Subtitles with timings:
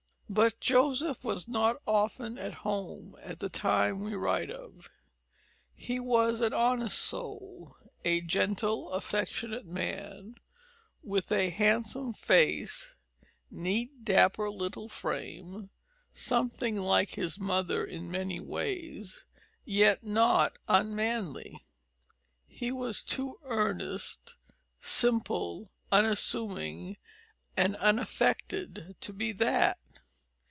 [0.33, 4.89] But Joseph was not often at home at the time we write of.
[5.75, 7.75] He was an honest soul
[8.05, 10.35] a gentle, affectionate man
[11.03, 12.95] with a handsome face,
[13.49, 15.69] neat dapper little frame,
[16.13, 19.25] something like his mother in many ways,
[19.65, 21.65] yet not unmanly.
[22.47, 24.37] He was too earnest,
[24.79, 26.95] simple, unassuming,
[27.57, 29.77] and unaffected to be that.